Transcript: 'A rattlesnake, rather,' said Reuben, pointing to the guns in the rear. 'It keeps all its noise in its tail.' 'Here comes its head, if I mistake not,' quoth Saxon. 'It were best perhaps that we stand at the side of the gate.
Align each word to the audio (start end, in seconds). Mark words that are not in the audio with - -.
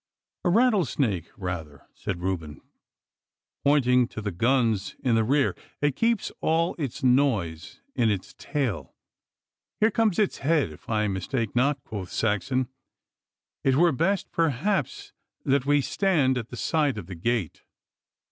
'A 0.43 0.49
rattlesnake, 0.49 1.29
rather,' 1.37 1.85
said 1.93 2.21
Reuben, 2.21 2.59
pointing 3.63 4.07
to 4.07 4.19
the 4.19 4.31
guns 4.31 4.95
in 5.03 5.13
the 5.13 5.23
rear. 5.23 5.55
'It 5.79 5.95
keeps 5.95 6.31
all 6.41 6.73
its 6.79 7.03
noise 7.03 7.81
in 7.93 8.09
its 8.09 8.33
tail.' 8.39 8.95
'Here 9.79 9.91
comes 9.91 10.17
its 10.17 10.39
head, 10.39 10.71
if 10.71 10.89
I 10.89 11.07
mistake 11.07 11.55
not,' 11.55 11.83
quoth 11.83 12.09
Saxon. 12.11 12.67
'It 13.63 13.75
were 13.75 13.91
best 13.91 14.31
perhaps 14.31 15.13
that 15.45 15.67
we 15.67 15.81
stand 15.81 16.35
at 16.35 16.49
the 16.49 16.57
side 16.57 16.97
of 16.97 17.05
the 17.05 17.13
gate. 17.13 17.61